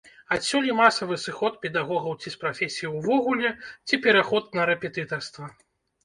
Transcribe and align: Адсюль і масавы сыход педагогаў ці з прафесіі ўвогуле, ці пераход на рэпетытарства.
Адсюль 0.35 0.67
і 0.67 0.75
масавы 0.77 1.17
сыход 1.23 1.57
педагогаў 1.65 2.15
ці 2.21 2.31
з 2.35 2.39
прафесіі 2.43 2.89
ўвогуле, 2.93 3.51
ці 3.91 3.99
пераход 4.07 4.49
на 4.61 4.65
рэпетытарства. 4.71 5.45